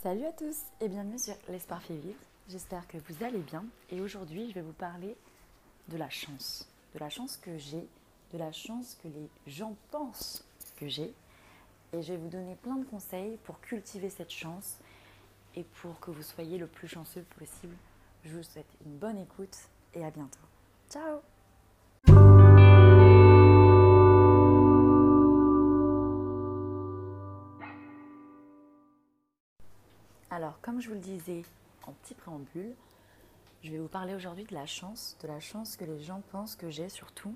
[0.00, 2.20] Salut à tous et bienvenue sur L'Espoir fait vivre.
[2.48, 5.16] J'espère que vous allez bien et aujourd'hui je vais vous parler
[5.88, 6.68] de la chance.
[6.94, 7.84] De la chance que j'ai,
[8.32, 10.44] de la chance que les gens pensent
[10.76, 11.12] que j'ai
[11.92, 14.76] et je vais vous donner plein de conseils pour cultiver cette chance
[15.56, 17.74] et pour que vous soyez le plus chanceux possible.
[18.24, 19.58] Je vous souhaite une bonne écoute
[19.94, 20.38] et à bientôt.
[20.88, 21.18] Ciao
[30.38, 31.42] Alors, comme je vous le disais
[31.84, 32.72] en petit préambule,
[33.64, 36.54] je vais vous parler aujourd'hui de la chance, de la chance que les gens pensent
[36.54, 37.34] que j'ai surtout,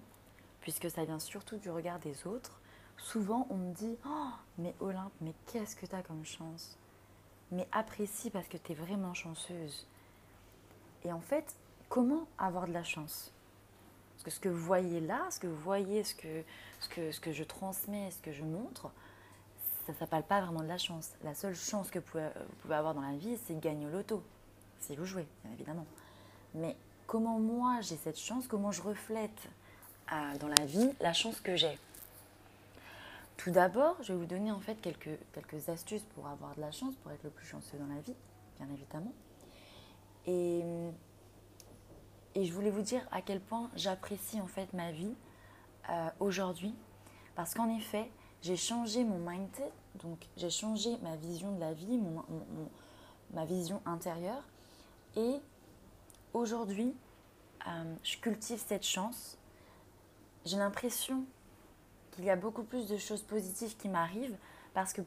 [0.60, 2.60] puisque ça vient surtout du regard des autres.
[2.98, 6.78] Souvent, on me dit Oh, mais Olympe, mais qu'est-ce que tu as comme chance?
[7.50, 9.88] Mais apprécie parce que tu es vraiment chanceuse.
[11.04, 11.56] Et en fait,
[11.88, 13.32] comment avoir de la chance?
[14.12, 16.44] Parce que ce que vous voyez là, ce que vous voyez, que,
[17.10, 18.92] ce que je transmets, ce que je montre,
[19.86, 21.10] ça ne s'appelle pas vraiment de la chance.
[21.24, 24.22] La seule chance que vous pouvez, avoir dans la vie, c'est de gagner au loto.
[24.78, 25.86] Si vous jouez, bien évidemment.
[26.54, 29.48] Mais comment moi j'ai cette chance, comment je reflète
[30.12, 31.78] euh, dans la vie la chance que j'ai?
[33.36, 36.94] Tout d'abord, je vais vous donner en fait quelques, astuces pour avoir de la chance,
[36.96, 38.14] pour être le plus chanceux dans la vie,
[38.60, 39.12] bien évidemment.
[40.26, 40.62] Et,
[42.36, 45.14] et je voulais vous dire à quel point j'apprécie en fait ma vie
[45.90, 46.72] euh, aujourd'hui.
[47.34, 48.08] Parce qu'en effet,
[48.42, 49.70] j'ai changé mon mindset,
[50.02, 52.00] donc j'ai changé ma vision de la vie,
[53.32, 54.42] ma vision intérieure.
[55.16, 55.36] Et
[56.34, 56.94] aujourd'hui,
[57.66, 59.38] euh, je cultive cette chance.
[60.44, 61.24] J'ai l'impression
[62.12, 64.36] qu'il y a beaucoup plus de choses positives qui m'arrivent
[64.74, 65.02] parce que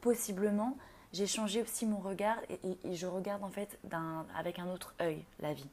[0.00, 0.76] possiblement
[1.12, 3.78] j'ai changé aussi mon regard et, je regarde en fait
[4.36, 5.68] avec un autre œil la vie.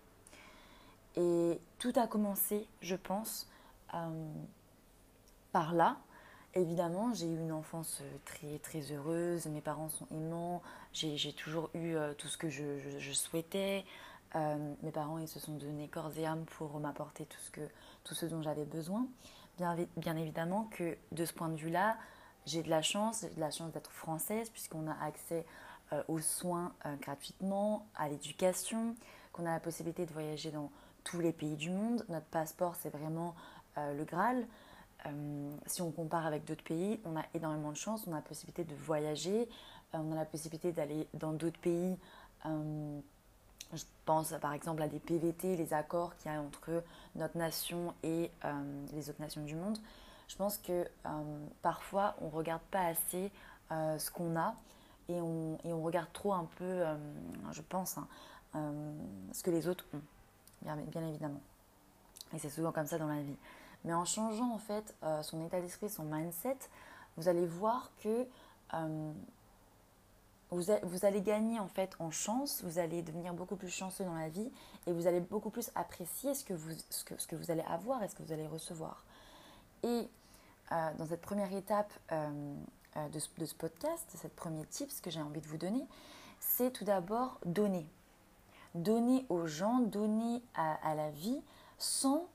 [1.18, 3.48] Et tout a commencé, je pense,
[3.94, 4.34] euh,
[5.52, 5.98] par là,
[6.58, 10.62] Évidemment, j'ai eu une enfance euh, très, très heureuse, mes parents sont aimants,
[10.94, 13.84] j'ai toujours eu euh, tout ce que je, souhaitais.
[14.36, 17.60] Euh, mes parents ils se sont donnés corps et âme pour m'apporter tout, ce
[18.06, 19.06] tout ce dont j'avais besoin.
[19.58, 19.76] Bien,
[20.18, 21.98] évidemment que de ce point de vue-là,
[22.46, 25.46] j'ai de la chance, j'ai de la chance d'être française puisqu'on a accès
[26.10, 28.96] aux soins gratuitement, à l'éducation,
[29.32, 30.70] qu'on a la possibilité de voyager dans
[31.06, 32.06] tous les pays du monde.
[32.10, 33.34] Notre passeport, c'est vraiment
[33.78, 34.46] le Graal.
[35.06, 38.22] Euh, si on compare avec d'autres pays, on a énormément de chance, on a la
[38.22, 39.48] possibilité de voyager,
[39.94, 41.98] euh, on a la possibilité d'aller dans d'autres pays.
[42.46, 43.00] Euh,
[43.74, 46.84] je pense par exemple à des PVT, les accords qu'il y a entre
[47.16, 48.30] notre nation et
[48.94, 49.78] les autres nations du monde.
[50.28, 50.88] Je pense que
[51.64, 53.32] parfois on ne regarde pas assez
[53.72, 54.56] ce qu'on a
[55.10, 56.84] et on, regarde trop un peu,
[57.52, 58.08] je pense, hein,
[59.34, 60.02] ce que les autres ont,
[60.62, 61.42] bien évidemment.
[62.34, 63.38] Et c'est souvent comme ça dans la vie.
[63.86, 66.58] Mais en changeant en fait euh, son état d'esprit, son mindset,
[67.18, 68.28] vous allez voir que
[68.74, 69.12] euh,
[70.50, 74.30] vous, allez gagner en fait en chance, vous allez devenir beaucoup plus chanceux dans la
[74.30, 74.52] vie
[74.88, 78.08] et vous allez beaucoup plus apprécier ce que vous, ce que, vous allez avoir et
[78.08, 79.04] ce que vous allez recevoir.
[79.84, 80.10] Et
[80.72, 85.42] euh, dans cette première étape de ce, podcast, cette premier tip, ce que j'ai envie
[85.42, 85.86] de vous donner,
[86.40, 87.86] c'est tout d'abord donner.
[88.74, 91.42] Donner aux gens, donner à, la vie
[91.78, 92.28] sans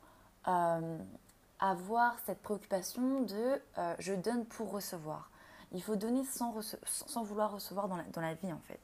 [1.60, 5.30] avoir cette préoccupation de euh, je donne pour recevoir.
[5.72, 6.54] Il faut donner sans,
[6.84, 8.80] sans vouloir recevoir dans la, dans la vie en fait.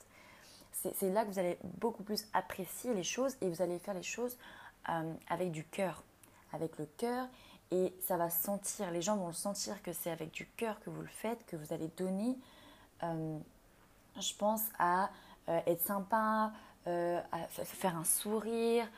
[0.72, 4.03] C'est là que vous allez beaucoup plus apprécier les choses et vous allez faire les
[4.03, 4.36] choses
[4.91, 6.04] euh, avec du cœur.
[6.53, 7.26] Avec le cœur
[7.72, 10.91] et ça va sentir, les gens vont le sentir que c'est avec du cœur que
[10.91, 12.38] vous le faites, que vous allez donner.
[13.03, 13.38] Euh,
[14.20, 15.10] je pense à
[15.66, 16.53] être sympa,
[16.86, 18.88] à faire un sourire,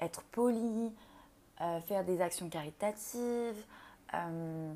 [0.00, 0.92] être poli,
[1.62, 3.64] euh, faire des actions caritatives.
[4.14, 4.74] Euh,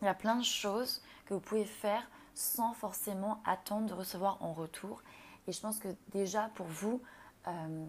[0.00, 2.02] il y a plein de choses que vous pouvez faire
[2.34, 5.02] sans forcément attendre de recevoir en retour.
[5.46, 7.02] Et je pense que déjà pour vous,
[7.46, 7.86] euh,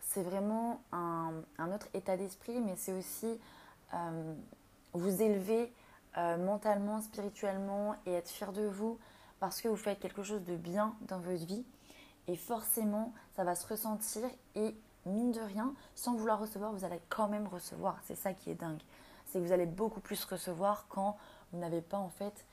[0.00, 1.42] c'est vraiment un,
[1.74, 3.38] autre état d'esprit, mais c'est aussi
[4.92, 5.72] vous élever
[6.16, 8.98] mentalement, spirituellement et être fier de vous
[9.40, 11.64] parce que vous faites quelque chose de bien dans votre vie.
[12.26, 14.74] Et forcément, ça va se ressentir et
[15.06, 17.98] mine de rien, sans vouloir recevoir, vous allez quand même recevoir.
[18.04, 18.80] C'est ça qui est dingue.
[19.26, 21.16] C'est que vous allez beaucoup plus recevoir quand
[21.52, 22.44] vous n'avez pas en fait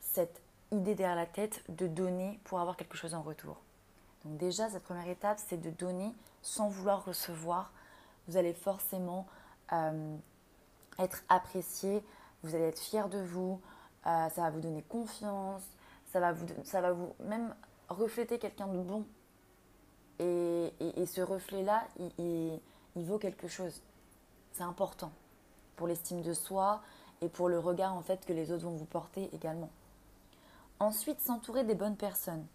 [0.00, 3.60] cette idée derrière la tête de donner pour avoir quelque chose en retour.
[4.24, 6.12] Donc déjà, cette première étape, c'est de donner
[6.42, 7.72] sans vouloir recevoir.
[8.28, 9.26] Vous allez forcément
[9.72, 10.16] euh,
[10.98, 12.02] être apprécié,
[12.42, 13.60] vous allez être fier de vous,
[14.06, 15.62] euh, ça va vous donner confiance,
[16.12, 17.54] ça va vous, ça va vous même
[17.88, 19.04] refléter quelqu'un de bon
[20.18, 21.84] et, ce reflet-là,
[22.18, 22.60] il,
[22.96, 23.82] vaut quelque chose.
[24.52, 25.10] C'est important
[25.76, 26.80] pour l'estime de soi
[27.20, 29.70] et pour le regard en fait que les autres vont vous porter également.
[30.80, 32.46] Ensuite, s'entourer des bonnes personnes.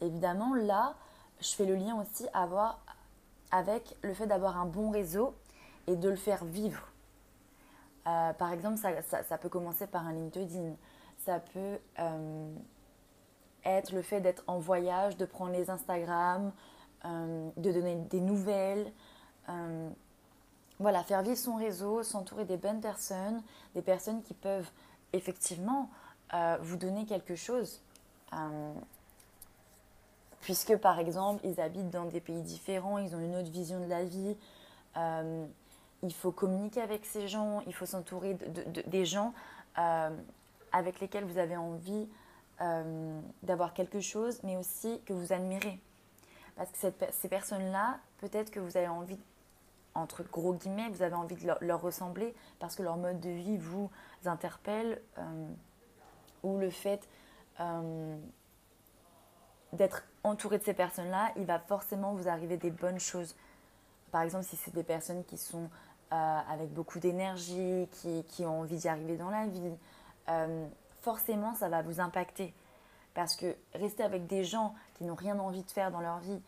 [0.00, 0.94] Évidemment, là,
[1.40, 2.80] je fais le lien aussi avoir,
[3.50, 5.34] avec le fait d'avoir un bon réseau
[5.86, 6.88] et de le faire vivre.
[8.06, 10.74] Euh, par exemple, ça, peut commencer par un LinkedIn.
[11.24, 12.54] Ça peut euh,
[13.64, 16.52] être le fait d'être en voyage, de prendre les Instagram,
[17.04, 18.92] euh, de donner des nouvelles.
[20.78, 23.42] voilà, faire vivre son réseau, s'entourer des bonnes personnes,
[23.74, 24.70] des personnes qui peuvent
[25.12, 25.90] effectivement
[26.60, 27.80] vous donner quelque chose.
[30.42, 33.86] puisque par exemple, ils habitent dans des pays différents, ils ont une autre vision de
[33.86, 34.36] la vie
[36.02, 39.32] il faut communiquer avec ces gens, il faut s'entourer de, des gens
[39.78, 40.10] euh,
[40.72, 42.06] avec lesquels vous avez envie
[42.60, 45.78] euh, d'avoir quelque chose, mais aussi que vous admirez.
[46.58, 46.78] Parce que
[47.12, 49.18] ces personnes-là, peut-être que vous avez envie,
[49.94, 53.56] entre gros guillemets, vous avez envie de leur, ressembler parce que leur mode de vie
[53.56, 53.90] vous
[54.26, 55.48] interpelle, euh,
[56.42, 57.08] ou le fait
[59.72, 63.34] d'être entouré de ces personnes-là, il va forcément vous arriver des bonnes choses.
[64.10, 65.68] Par exemple, si c'est des personnes qui sont
[66.12, 69.76] euh, avec beaucoup d'énergie, qui, ont envie d'y arriver dans la vie,
[70.28, 70.66] euh,
[71.02, 72.54] forcément ça va vous impacter.
[73.18, 76.40] Parce que rester avec des gens qui n'ont rien envie de faire dans leur vie,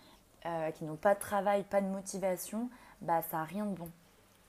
[0.46, 2.70] euh, qui n'ont pas de travail, pas de motivation,
[3.00, 3.90] bah, ça n'a rien de bon.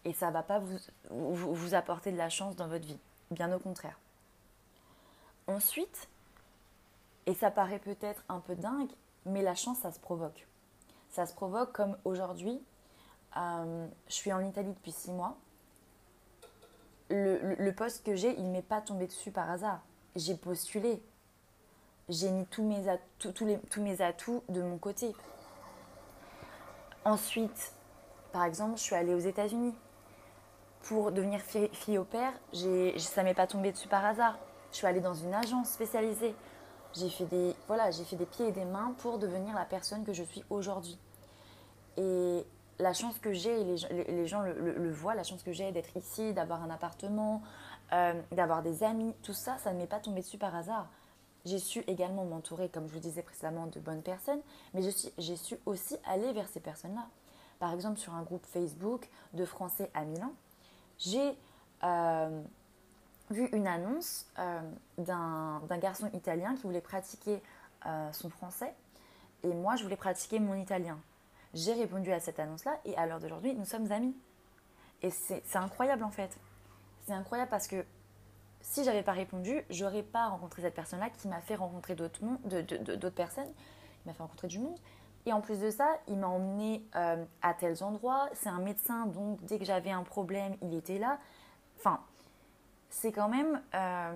[0.06, 0.78] Et ça ne va pas vous,
[1.10, 3.00] vous, apporter de la chance dans votre vie.
[3.32, 3.98] Bien au contraire.
[5.48, 6.10] Ensuite,
[7.26, 8.92] et ça paraît peut-être un peu dingue,
[9.26, 10.48] mais la chance, ça se provoque.
[11.10, 12.62] Ça se provoque comme aujourd'hui,
[13.36, 15.40] euh, je suis en Italie depuis six mois.
[17.10, 19.82] Le, poste que j'ai, il ne m'est pas tombé dessus par hasard.
[20.16, 21.02] J'ai postulé.
[22.12, 25.16] J'ai mis tous mes, atouts, tous, les, tous mes atouts de mon côté.
[27.06, 27.72] Ensuite,
[28.34, 29.74] par exemple, je suis allée aux États-Unis.
[30.84, 32.34] Pour devenir fille, au père,
[32.98, 34.38] ça m'est pas tombé dessus par hasard.
[34.72, 36.36] Je suis allée dans une agence spécialisée.
[36.94, 40.12] J'ai fait, des, voilà, fait des pieds et des mains pour devenir la personne que
[40.12, 41.00] je suis aujourd'hui.
[41.96, 42.46] Et
[42.80, 46.34] la chance que j'ai, et les, gens le, voient, la chance que j'ai d'être ici,
[46.34, 47.42] d'avoir un appartement,
[47.94, 50.90] euh, d'avoir des amis, tout ça, ça ne m'est pas tombé dessus par hasard.
[51.46, 54.42] J'ai su également m'entourer, comme je vous disais précédemment, de bonnes personnes,
[54.74, 54.82] mais
[55.18, 57.08] j'ai su aussi aller vers ces personnes-là.
[57.60, 60.34] Par exemple, sur un groupe Facebook de Français à Milan,
[60.98, 61.38] j'ai
[61.84, 62.42] euh,
[63.30, 64.62] vu une annonce euh,
[64.98, 67.42] d'un garçon italien qui voulait pratiquer
[68.12, 68.76] son français,
[69.44, 71.00] et moi, je voulais pratiquer mon italien
[71.54, 74.16] j'ai répondu à cette annonce-là et à l'heure d'aujourd'hui, nous sommes amis.
[75.02, 76.38] Et c'est incroyable en fait.
[77.06, 77.84] C'est incroyable parce que
[78.62, 83.52] si j'avais pas répondu, j'aurais pas rencontré cette personne-là qui m'a fait rencontrer d'autres personnes,
[84.06, 84.78] il m'a fait rencontrer du monde.
[85.26, 88.30] Et en plus de ça, il m'a emmené euh, à tels endroits.
[88.34, 91.20] C'est un médecin, donc dès que j'avais un problème, il était là.
[91.78, 92.00] Enfin,
[92.90, 94.16] c'est quand même euh,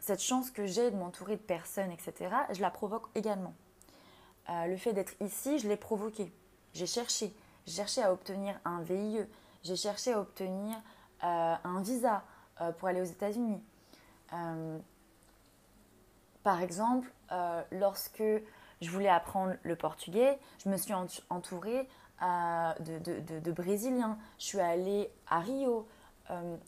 [0.00, 2.34] cette chance que j'ai de m'entourer de personnes, etc.
[2.50, 3.54] Je la provoque également.
[4.50, 6.32] Euh, le fait d'être ici, je l'ai provoqué.
[6.74, 7.32] J'ai cherché.
[7.66, 9.24] J'ai cherché à obtenir un VIE.
[9.62, 10.76] J'ai cherché à obtenir
[11.20, 12.22] un visa
[12.60, 13.60] euh, pour aller aux États-Unis.
[16.42, 17.10] par exemple,
[17.72, 18.22] lorsque
[18.80, 20.94] je voulais apprendre le portugais, je me suis
[21.30, 21.88] entourée
[22.20, 24.18] de, Brésiliens.
[24.38, 25.86] Je suis allée à Rio.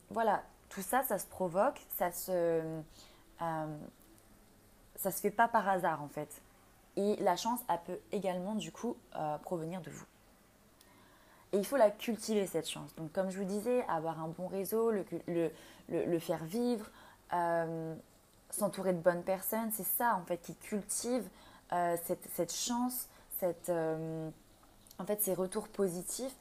[0.09, 2.61] voilà, tout ça, ça se provoque, ça se,
[3.39, 6.41] ça se fait pas par hasard en fait.
[6.95, 10.05] Et la chance, elle peut également du coup euh, provenir de vous.
[11.53, 12.95] Et il faut la cultiver cette chance.
[12.95, 15.05] Donc comme je vous disais, avoir un bon réseau, le,
[15.89, 16.89] le, faire vivre,
[17.33, 17.93] euh,
[18.49, 21.27] s'entourer de bonnes personnes, c'est ça en fait qui cultive
[21.73, 23.07] euh, cette, cette, chance,
[23.39, 26.35] cette, en fait ces retours positifs.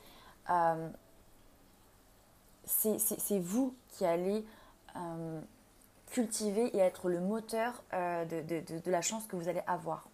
[2.64, 4.44] c'est vous qui allez
[6.06, 10.08] cultiver et être le moteur de, de, de la chance que vous allez avoir.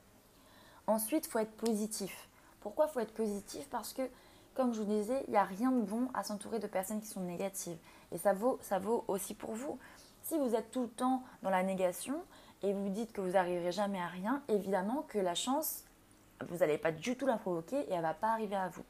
[0.87, 2.29] Ensuite, il faut être positif.
[2.61, 3.67] Pourquoi il faut être positif?
[3.71, 4.03] Parce que,
[4.57, 7.07] comme je vous disais, il n'y a rien de bon à s'entourer de personnes qui
[7.07, 7.77] sont négatives.
[8.11, 9.79] Et ça vaut, ça vaut aussi pour vous.
[10.23, 12.15] Si vous êtes tout le temps dans la négation
[12.63, 15.85] et vous dites que vous n'arriverez jamais à rien, évidemment que la chance,
[16.49, 18.85] vous n'allez pas du tout la provoquer et elle ne va pas arriver à vous.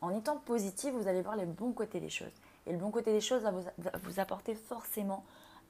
[0.00, 2.32] En étant positif, vous allez voir les bons côtés des choses.
[2.66, 5.24] Et le bon côté des choses va vous, apporter forcément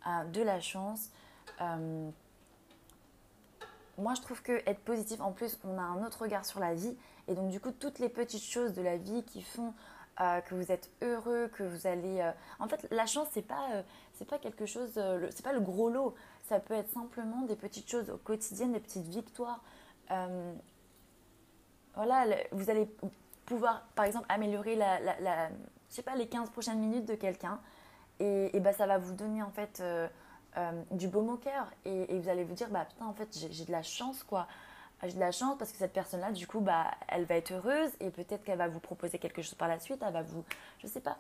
[0.07, 1.11] euh, de la chance.
[1.61, 2.11] Euh,
[4.01, 6.75] moi, je trouve que être positif, en plus, on a un autre regard sur la
[6.75, 6.97] vie.
[7.29, 9.75] Et donc, du coup, toutes les petites choses de la vie qui font
[10.21, 12.21] euh, que vous êtes heureux, que vous allez.
[12.21, 13.83] Euh, en fait, la chance, c'est pas, euh,
[14.15, 14.91] c'est pas quelque chose.
[15.31, 16.15] c'est pas le gros lot.
[16.43, 19.63] Ça peut être simplement des petites choses au quotidien, des petites victoires.
[21.95, 22.89] voilà, vous allez
[23.47, 25.49] pouvoir, par exemple, améliorer la, la,
[25.89, 27.61] je sais pas, les 15 prochaines minutes de quelqu'un.
[28.19, 29.83] Et, et ben, ça va vous donner, en fait
[30.57, 33.65] euh, du baume au cœur et, vous allez vous dire bah putain en fait j'ai
[33.65, 34.47] de la chance quoi
[35.03, 37.91] j'ai de la chance parce que cette personne-là, du coup, bah, elle va être heureuse
[38.01, 40.45] et peut-être qu'elle va vous proposer quelque chose par la suite, elle va vous...
[40.79, 41.17] Je sais pas.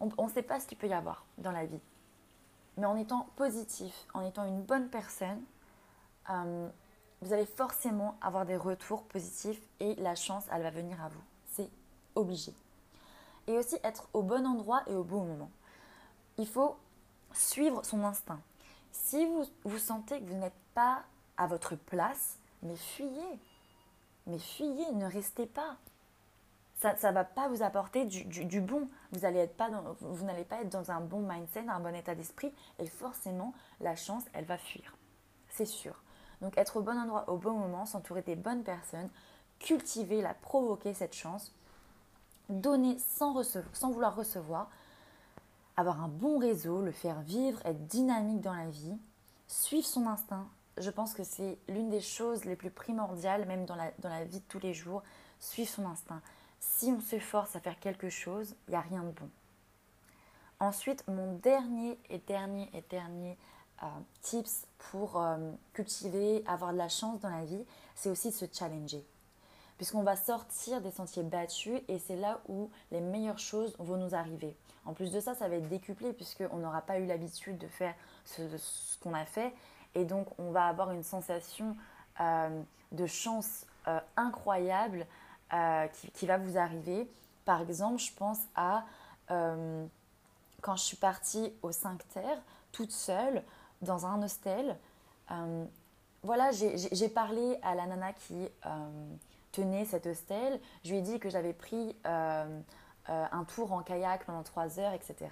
[0.00, 1.80] On ne sait pas ce qu'il peut y avoir dans la vie.
[2.76, 5.40] Mais en étant positif, en étant une bonne personne,
[6.30, 6.68] euh,
[7.20, 11.22] vous allez forcément avoir des retours positifs et la chance, elle va venir à vous.
[11.46, 11.70] C'est
[12.14, 12.52] obligé.
[13.46, 15.50] Et aussi être au bon endroit et au bon moment.
[16.36, 16.76] Il faut
[17.32, 18.40] suivre son instinct.
[18.92, 21.02] Si vous, vous sentez que vous n'êtes pas
[21.36, 23.40] à votre place, mais fuyez.
[24.26, 25.76] Mais fuyez, ne restez pas.
[26.78, 28.88] Ça ne va pas vous apporter du, bon.
[29.12, 29.70] Vous n'allez pas,
[30.48, 32.52] pas être dans un bon mindset, un bon état d'esprit.
[32.78, 34.96] Et forcément, la chance, elle va fuir.
[35.50, 35.94] C'est sûr.
[36.40, 39.08] Donc être au bon endroit au bon moment, s'entourer des bonnes personnes,
[39.60, 41.54] cultiver, la provoquer cette chance,
[42.48, 43.40] donner sans,
[43.72, 44.68] sans vouloir recevoir,
[45.76, 48.98] avoir un bon réseau, le faire vivre, être dynamique dans la vie,
[49.46, 50.48] suivre son instinct,
[50.78, 54.24] je pense que c'est l'une des choses les plus primordiales, même dans la, dans la
[54.24, 55.02] vie de tous les jours,
[55.38, 56.22] suivre son instinct.
[56.60, 59.28] Si on se force à faire quelque chose, il n'y a rien de bon.
[60.60, 63.36] Ensuite, mon dernier et dernier et dernier
[63.82, 63.86] euh,
[64.20, 67.64] tips pour euh, cultiver, avoir de la chance dans la vie,
[67.94, 69.04] c'est aussi de se challenger.
[69.76, 74.14] Puisqu'on va sortir des sentiers battus et c'est là où les meilleures choses vont nous
[74.14, 74.54] arriver.
[74.84, 77.94] En plus de ça, ça va être décuplé puisqu'on n'aura pas eu l'habitude de faire
[78.24, 79.52] ce qu'on a fait
[79.94, 81.76] et donc, on va avoir une sensation
[82.20, 82.62] euh,
[82.92, 85.06] de chance euh, incroyable
[85.52, 87.10] euh, qui, va vous arriver.
[87.44, 88.84] Par exemple, je pense à
[90.60, 92.38] quand je suis partie au 5 Terre,
[92.70, 93.42] toute seule,
[93.80, 94.76] dans un hostel.
[96.22, 98.46] voilà, j'ai parlé à la nana qui
[99.52, 100.60] tenait cet hostel.
[100.84, 105.28] Je lui ai dit que j'avais pris un tour en kayak pendant 3 heures, etc.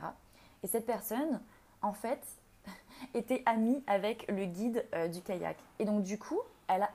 [0.62, 1.40] Et cette personne,
[1.82, 2.20] en fait,
[3.14, 5.56] était amie avec le guide euh, du kayak.
[5.78, 6.90] Et donc du coup, elle a,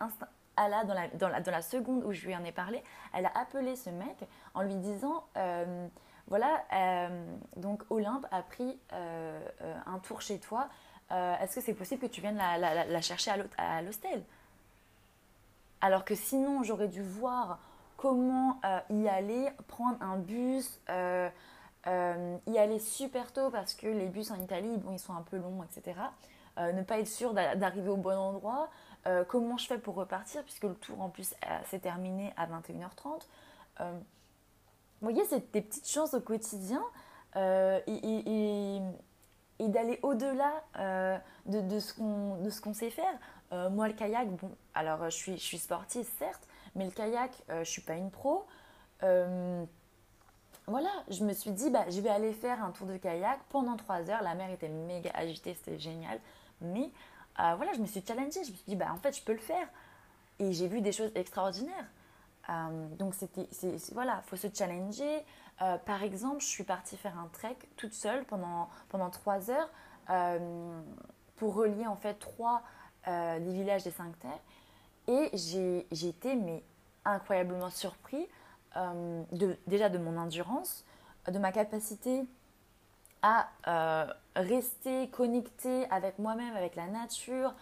[0.58, 2.84] elle a dans, la, dans, la, dans, la, seconde où je lui en ai parlé,
[3.14, 4.18] elle a appelé ce mec
[4.54, 5.88] en lui disant, euh,
[6.28, 7.26] voilà, euh,
[7.58, 10.70] donc Olympe a pris un tour chez toi,
[11.12, 14.24] est-ce que c'est possible que tu viennes la, la chercher à l'hostel?
[15.86, 17.60] Alors que sinon, j'aurais dû voir
[17.96, 20.80] comment y aller, prendre un bus,
[21.88, 25.22] euh, y aller super tôt parce que les bus en Italie, bon, ils sont un
[25.22, 26.00] peu longs, etc.
[26.58, 28.70] Euh, ne pas être sûr d'arriver au bon endroit.
[29.06, 33.22] Euh, comment je fais pour repartir puisque le tour en plus s'est terminé à 21h30.
[33.80, 33.86] vous
[35.02, 36.82] voyez, c'est des petites chances au quotidien
[37.36, 38.80] et,
[39.60, 40.64] d'aller au-delà
[41.46, 43.14] de, de, ce qu'on sait faire.
[43.52, 47.54] Moi, le kayak, bon, alors je suis, je suis sportive certes, mais le kayak, je
[47.60, 48.46] ne suis pas une pro
[50.68, 53.76] voilà, je me suis dit, bah, je vais aller faire un tour de kayak pendant
[53.76, 54.24] trois heures.
[54.24, 56.20] La mer était méga agitée, c'était génial.
[56.62, 56.90] Mais
[57.40, 58.44] euh, voilà, je me suis challengée.
[58.44, 59.68] Je me suis dit, bah, en fait, je peux le faire.
[60.40, 61.86] Et j'ai vu des choses extraordinaires.
[62.50, 63.48] Euh, donc, c'était,
[63.94, 65.24] voilà, il faut se challenger.
[65.62, 69.70] Euh, par exemple, je suis partie faire un trek toute seule pendant, pendant trois heures
[71.38, 72.62] pour relier en fait trois
[73.06, 74.40] des villages des cinq terres.
[75.08, 76.64] Et j'ai, été mais,
[77.04, 78.28] incroyablement surpris
[78.76, 80.84] euh, de, déjà de mon endurance,
[81.28, 82.26] de ma capacité
[83.22, 87.54] à euh, rester connectée avec moi-même, avec la nature.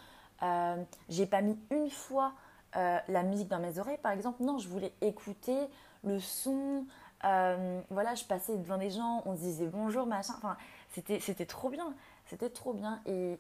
[0.42, 0.76] Euh,
[1.08, 2.34] j'ai pas mis une fois
[2.76, 4.44] euh, la musique dans mes oreilles, par exemple.
[4.44, 5.58] Non, je voulais écouter
[6.04, 6.86] le son.
[7.22, 10.34] voilà, je passais devant des gens, on se disait bonjour, machin.
[10.38, 10.58] Enfin,
[10.90, 11.94] c'était trop bien.
[12.28, 13.02] C'était trop bien.
[13.06, 13.38] Et,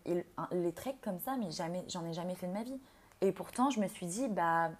[0.52, 2.80] les treks comme ça, mais jamais, j'en ai jamais fait de ma vie.
[3.22, 4.72] Et pourtant, je me suis dit, bah,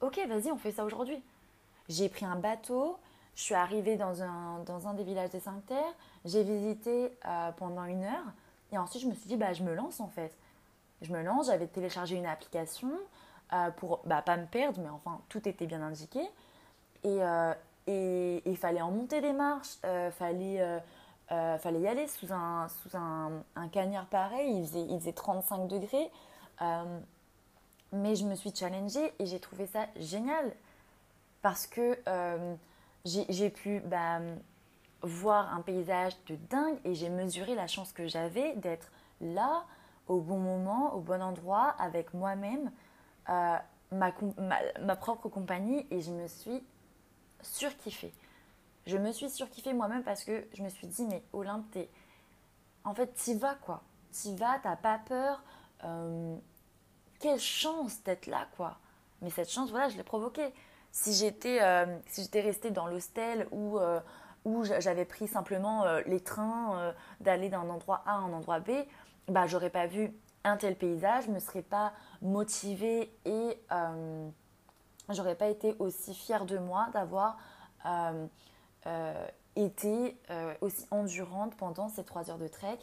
[0.00, 1.22] ok, vas-y, on fait ça aujourd'hui.
[1.88, 2.98] J'ai pris un bateau,
[3.34, 5.94] je suis arrivée dans un, dans un des villages des Cinq Terres,
[6.24, 8.24] j'ai visité euh, pendant une heure
[8.72, 10.36] et ensuite je me suis dit, bah, je me lance en fait.
[11.02, 12.92] Je me lance, j'avais téléchargé une application
[13.52, 16.20] euh, pour bah, pas me perdre, mais enfin tout était bien indiqué.
[17.02, 17.54] Et euh,
[17.86, 20.60] il fallait en monter des marches, il
[21.30, 25.12] fallait, fallait y aller sous un, sous un, un cagnard pareil, il faisait, il faisait
[25.12, 26.10] 35 degrés.
[27.92, 30.52] mais je me suis challengée et j'ai trouvé ça génial
[31.42, 32.54] parce que euh,
[33.04, 34.20] j'ai pu bah,
[35.02, 39.64] voir un paysage de dingue et j'ai mesuré la chance que j'avais d'être là
[40.08, 42.70] au bon moment, au bon endroit, avec moi-même,
[43.28, 43.56] euh,
[43.92, 44.12] ma,
[44.80, 46.62] ma, propre compagnie et je me suis
[47.42, 48.12] surkiffée.
[48.86, 51.88] Je me suis surkiffée moi-même parce que je me suis dit, mais Olympe, es...
[52.84, 53.82] en fait, t'y vas quoi.
[54.12, 55.42] T'y vas, t'as pas peur.
[55.84, 56.36] Euh,
[57.20, 58.78] quelle chance d'être là quoi.
[59.22, 60.52] Mais cette chance, voilà, je l'ai provoquée.
[60.92, 61.86] Si j'étais euh,
[62.34, 64.00] restée dans l'hostel ou euh,
[64.80, 68.70] j'avais pris simplement euh, les trains d'aller d'un endroit A à un endroit B,
[69.28, 73.60] bah j'aurais pas vu un tel paysage, je me serais pas motivée et
[75.10, 77.36] j'aurais pas été aussi fière de moi d'avoir
[79.56, 80.16] été
[80.60, 82.78] aussi endurante pendant ces trois heures de trek.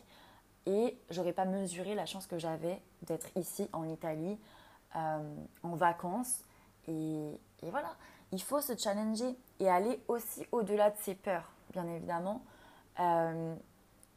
[0.66, 4.38] Et j'aurais pas mesuré la chance que j'avais d'être ici en Italie
[4.94, 6.44] en vacances.
[6.88, 7.96] Et, et, voilà.
[8.32, 12.42] Il faut se challenger et aller aussi au-delà de ses peurs bien évidemment.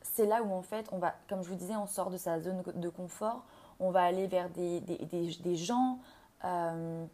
[0.03, 2.41] C'est là où en fait on va comme je vous disais on sort de sa
[2.41, 3.45] zone de confort.
[3.79, 5.99] On va aller vers des, des, des, gens.
[6.45, 7.07] Euh,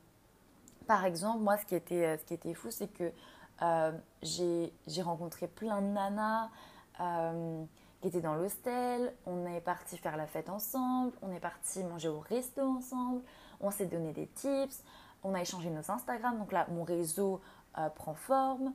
[0.87, 3.13] par exemple, moi, ce qui était, euh, ce qui était fou, c'est que
[3.63, 6.51] euh, j'ai rencontré plein de nanas
[8.01, 9.15] qui étaient dans l'hostel.
[9.27, 11.13] On est parti faire la fête ensemble.
[11.23, 13.23] On est parti manger au resto ensemble.
[13.61, 14.83] On s'est donné des tips.
[15.25, 16.39] On a échangé nos Instagram.
[16.39, 17.41] Donc là, mon réseau
[17.95, 18.73] prend forme.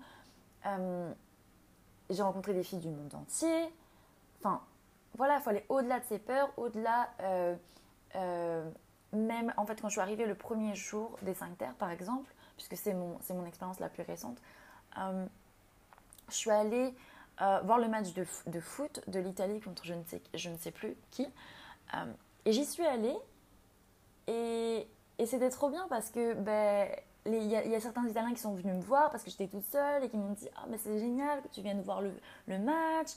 [2.10, 3.74] j'ai rencontré des filles du monde entier.
[4.40, 4.62] Enfin,
[5.18, 7.10] voilà, il faut aller au-delà de ses peurs, au-delà
[8.16, 8.70] euh,
[9.14, 12.34] même en fait quand je suis arrivée le premier jour des 5 terres par exemple,
[12.56, 14.38] puisque c'est mon, mon expérience la plus récente,
[14.98, 15.26] euh,
[16.30, 16.94] je suis allée
[17.42, 20.58] euh, voir le match de, de foot de l'Italie contre je ne sais, je ne
[20.58, 21.28] sais plus qui.
[22.46, 23.16] et j'y suis allée
[24.28, 24.88] et,
[25.18, 26.88] et c'était trop bien parce que ben,
[27.26, 29.66] il y, y, a certains Italiens qui sont venus me voir parce que j'étais toute
[29.66, 32.14] seule et qui m'ont dit Ah, mais c'est génial que tu viennes voir le,
[32.48, 33.10] le match.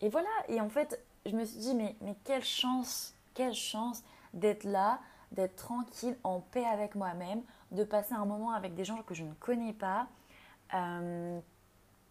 [0.00, 4.02] et voilà, et en fait, je me suis dit Mais, mais quelle chance quelle chance
[4.34, 5.00] d'être là,
[5.32, 9.24] d'être tranquille, en paix avec moi-même, de passer un moment avec des gens que je
[9.24, 10.06] ne connais pas.
[10.74, 11.40] Euh,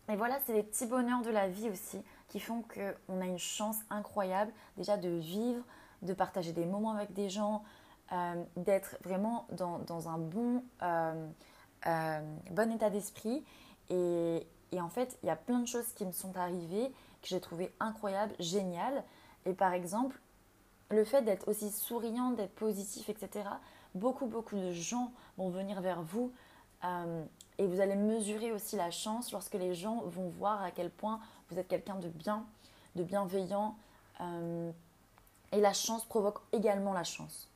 [0.09, 3.39] et voilà, c'est les petits bonheurs de la vie aussi qui font qu'on a une
[3.39, 5.63] chance incroyable déjà de vivre,
[6.01, 7.63] de partager des moments avec des gens,
[8.11, 11.29] euh, d'être vraiment dans, un bon, euh,
[12.51, 13.45] bon état d'esprit.
[13.89, 17.27] Et, et, en fait, il y a plein de choses qui me sont arrivées que
[17.27, 19.03] j'ai trouvé incroyables, géniales.
[19.45, 20.19] Et par exemple,
[20.93, 23.49] le fait d'être aussi souriant, d'être positif, etc.,
[23.95, 26.31] beaucoup, beaucoup de gens vont venir vers vous
[26.83, 27.23] euh,
[27.57, 31.19] et vous allez mesurer aussi la chance lorsque les gens vont voir à quel point
[31.49, 32.45] vous êtes quelqu'un de bien,
[32.95, 33.75] de bienveillant.
[34.21, 34.71] Euh,
[35.51, 37.49] et la chance provoque également la chance.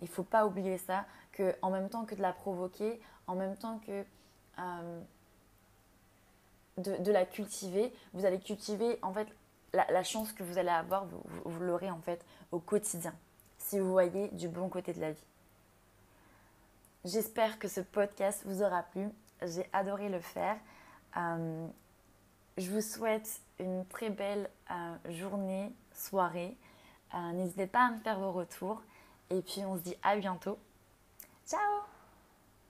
[0.00, 3.36] Il ne faut pas oublier ça, que en même temps que de la provoquer, en
[3.36, 4.04] même temps que
[4.58, 5.00] euh,
[6.78, 9.28] de, de, la cultiver, vous allez cultiver en fait
[9.72, 13.14] la, chance que vous allez avoir, vous, l'aurez en fait au quotidien,
[13.58, 15.24] si vous voyez du bon côté de la vie.
[17.04, 19.08] J'espère que ce podcast vous aura plu.
[19.42, 20.56] J'ai adoré le faire.
[21.16, 21.66] Euh,
[22.56, 26.56] je vous souhaite une très belle euh, journée, soirée.
[27.14, 28.82] Euh, n'hésitez pas à me faire vos retours.
[29.30, 30.58] Et puis on se dit à bientôt.
[31.46, 31.91] Ciao